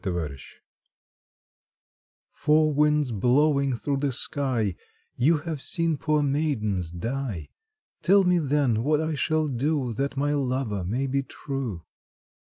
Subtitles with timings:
[0.01, 0.43] Four Winds
[2.33, 4.73] "Four winds blowing through the sky,
[5.15, 7.49] You have seen poor maidens die,
[8.01, 11.83] Tell me then what I shall do That my lover may be true."